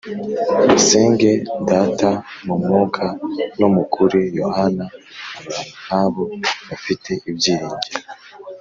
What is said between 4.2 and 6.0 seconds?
yohana abantu nk